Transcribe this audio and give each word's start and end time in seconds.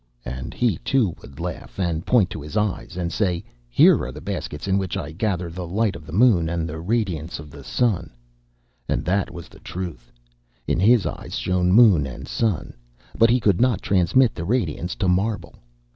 And 0.25 0.51
he, 0.55 0.79
too, 0.79 1.15
would 1.21 1.39
laugh 1.39 1.77
and 1.77 2.03
point 2.07 2.31
to 2.31 2.41
his 2.41 2.57
eyes 2.57 2.97
and 2.97 3.13
say: 3.13 3.43
"Here 3.69 4.03
are 4.03 4.11
the 4.11 4.19
baskets 4.19 4.67
in 4.67 4.79
which 4.79 4.97
I 4.97 5.11
gather 5.11 5.47
the 5.51 5.67
light 5.67 5.95
of 5.95 6.07
the 6.07 6.11
moon 6.11 6.49
and 6.49 6.67
the 6.67 6.79
radiance 6.79 7.37
of 7.37 7.51
the 7.51 7.63
sun." 7.63 8.09
And 8.89 9.05
that 9.05 9.29
was 9.29 9.47
the 9.47 9.59
truth. 9.59 10.11
In 10.65 10.79
his 10.79 11.05
eyes 11.05 11.35
shone 11.37 11.71
moon 11.71 12.07
and 12.07 12.27
sun. 12.27 12.73
But 13.15 13.29
he 13.29 13.39
could 13.39 13.61
not 13.61 13.83
transmit 13.83 14.33
the 14.33 14.43
radiance 14.43 14.95
to 14.95 15.07
marble. 15.07 15.53